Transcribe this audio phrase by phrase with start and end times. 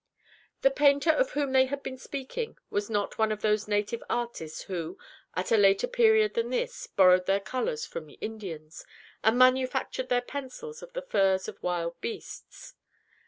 [0.63, 4.63] The painter of whom they had been speaking was not one of those native artists
[4.63, 4.97] who,
[5.35, 8.83] at a later period than this, borrowed their colors from the Indians,
[9.23, 12.73] and manufactured their pencils of the furs of wild beasts.